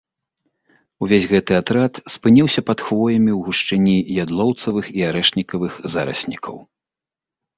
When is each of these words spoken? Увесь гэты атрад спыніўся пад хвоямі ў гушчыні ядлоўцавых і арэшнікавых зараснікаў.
Увесь 1.07 1.25
гэты 1.33 1.53
атрад 1.61 1.99
спыніўся 2.13 2.61
пад 2.69 2.79
хвоямі 2.87 3.29
ў 3.33 3.39
гушчыні 3.49 3.95
ядлоўцавых 4.23 4.85
і 5.01 5.05
арэшнікавых 5.09 5.73
зараснікаў. 5.97 6.55